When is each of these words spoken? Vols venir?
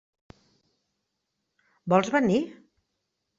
Vols 1.95 2.11
venir? 2.17 2.41